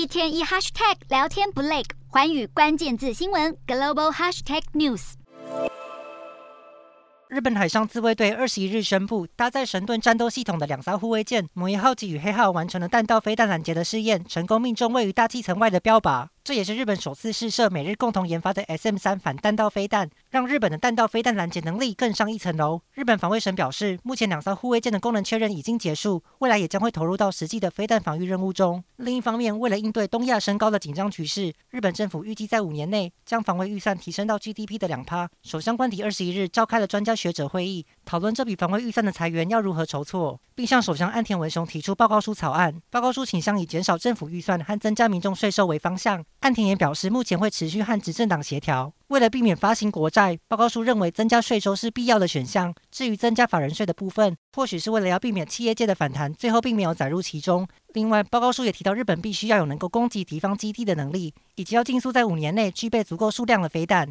[0.00, 5.12] 一天一 hashtag 聊天不累，环宇关键字新闻 global hashtag news。
[7.28, 16.28] 日本海上自卫队二十一日宣布，搭载神盾战斗系统的两艘护卫舰“摩耶号”及“与黑号”完成了弹道飞弹拦截的试验，成功命中位于大气层外的标靶。
[16.42, 22.80] 这也是日本首次试射美日共同研发的 SM 三反弹道飞弹，让日本的弹道飞弹拦截能力更上一层楼。
[22.94, 28.82] 日本防卫省表示，目前两艘护卫舰的功能确认已经结束，未来也将会投入到实际的飞弹防御任务中。
[28.96, 35.28] 另一方面，为了应对东亚升高的紧张局势，日本政府预计在五年内将防卫预算提升到 GDP 的两趴。
[35.42, 42.82] 首相官邸二十一日召开了专家学者会议，讨论这笔防卫预算的财源要如何筹措，并向首相岸田文雄提出报告书草案。
[42.90, 46.22] 报告书倾向以减少政府预算和增加民众税收为方向。
[46.40, 52.74] 岸田也表示，目前会持续和执政党协调，为了避免发行国债，报告书认为增加税收是必要的选项。
[52.90, 57.66] 至于增加法人税的部分，或许是为了要避免企业界的反弹，最后并没有载入其中。
[57.94, 64.06] 另外，报告书也提到，日本必须要有能够攻击敌方基地的能力，以及要尽速在五年内具备足够数量的飞弹。